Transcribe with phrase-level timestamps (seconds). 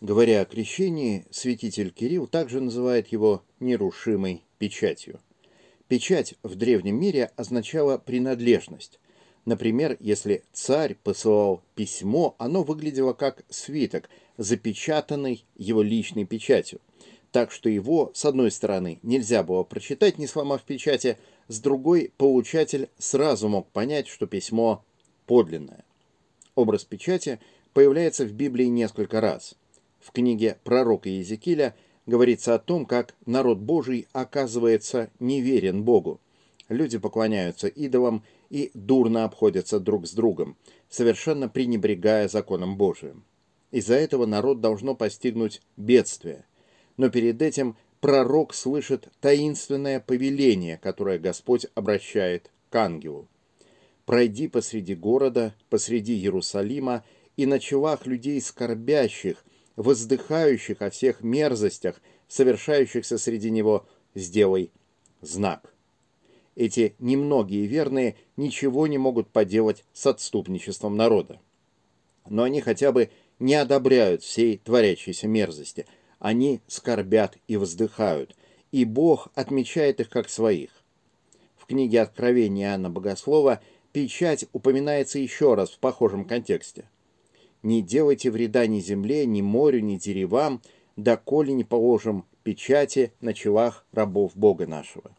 [0.00, 5.18] Говоря о крещении, святитель Кирилл также называет его нерушимой печатью.
[5.88, 9.00] Печать в древнем мире означала принадлежность.
[9.44, 16.80] Например, если царь посылал письмо, оно выглядело как свиток, запечатанный его личной печатью.
[17.32, 21.18] Так что его, с одной стороны, нельзя было прочитать, не сломав печати,
[21.48, 24.84] с другой получатель сразу мог понять, что письмо
[25.26, 25.84] подлинное.
[26.54, 27.40] Образ печати
[27.72, 29.56] появляется в Библии несколько раз.
[30.00, 31.74] В книге пророка Иезекииля
[32.06, 36.20] говорится о том, как народ Божий оказывается неверен Богу.
[36.68, 40.56] Люди поклоняются идолам и дурно обходятся друг с другом,
[40.88, 43.24] совершенно пренебрегая законом Божиим.
[43.70, 46.44] Из-за этого народ должно постигнуть бедствие.
[46.96, 53.28] Но перед этим пророк слышит таинственное повеление, которое Господь обращает к ангелу.
[54.06, 57.04] «Пройди посреди города, посреди Иерусалима,
[57.36, 59.44] и на челах людей скорбящих,
[59.82, 64.70] воздыхающих о всех мерзостях, совершающихся среди него, сделай
[65.22, 65.74] знак».
[66.56, 71.40] Эти немногие верные ничего не могут поделать с отступничеством народа.
[72.28, 75.86] Но они хотя бы не одобряют всей творящейся мерзости–
[76.18, 78.34] они скорбят и вздыхают,
[78.72, 80.70] и Бог отмечает их как своих.
[81.56, 83.60] В книге Откровения Иоанна Богослова
[83.92, 86.88] печать упоминается еще раз в похожем контексте.
[87.62, 90.62] «Не делайте вреда ни земле, ни морю, ни деревам,
[90.96, 95.10] доколе не положим печати на челах рабов Бога нашего».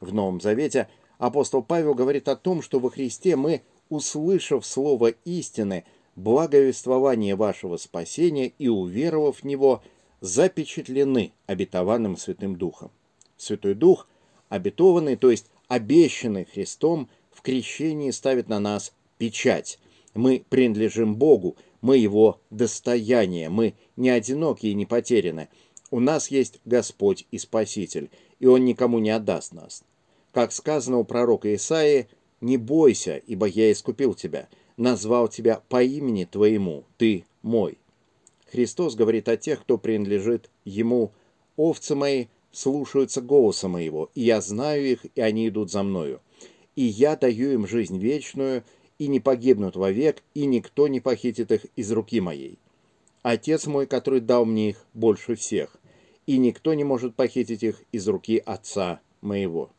[0.00, 5.84] В Новом Завете апостол Павел говорит о том, что во Христе мы, услышав слово истины,
[6.16, 9.82] благовествование вашего спасения и уверовав в него–
[10.20, 12.90] запечатлены обетованным Святым Духом.
[13.36, 14.06] Святой Дух,
[14.48, 19.78] обетованный, то есть обещанный Христом, в крещении ставит на нас печать.
[20.14, 25.48] Мы принадлежим Богу, мы Его достояние, мы не одиноки и не потеряны.
[25.90, 29.82] У нас есть Господь и Спаситель, и Он никому не отдаст нас.
[30.32, 32.08] Как сказано у пророка Исаии,
[32.40, 37.76] «Не бойся, ибо я искупил тебя, назвал тебя по имени твоему, ты мой».
[38.50, 41.12] Христос говорит о тех, кто принадлежит Ему.
[41.56, 46.20] «Овцы мои слушаются голоса моего, и я знаю их, и они идут за мною.
[46.76, 48.64] И я даю им жизнь вечную,
[49.00, 52.60] и не погибнут вовек, и никто не похитит их из руки моей.
[53.22, 55.76] Отец мой, который дал мне их больше всех,
[56.26, 59.70] и никто не может похитить их из руки Отца моего».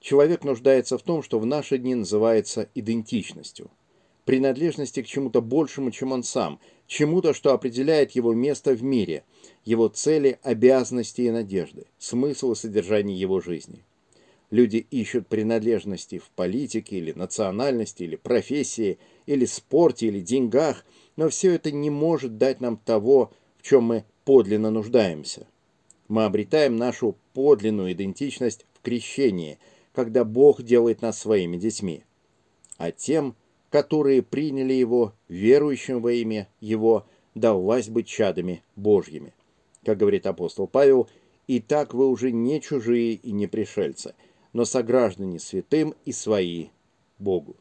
[0.00, 3.70] Человек нуждается в том, что в наши дни называется идентичностью–
[4.24, 9.24] принадлежности к чему-то большему, чем он сам, чему-то, что определяет его место в мире,
[9.64, 13.84] его цели, обязанности и надежды, смысл и содержание его жизни.
[14.52, 20.84] Люди ищут принадлежности в политике или национальности, или профессии, или спорте, или деньгах,
[21.16, 25.46] но все это не может дать нам того, в чем мы подлинно нуждаемся.
[26.06, 29.58] Мы обретаем нашу подлинную идентичность в крещении,
[29.94, 32.04] когда Бог делает нас своими детьми.
[32.76, 33.34] А тем,
[33.70, 39.32] которые приняли его, верующим во имя его, дал власть быть чадами Божьими.
[39.82, 41.08] Как говорит апостол Павел,
[41.46, 44.14] «И так вы уже не чужие и не пришельцы,
[44.52, 46.68] но сограждане святым и свои
[47.18, 47.56] Богу».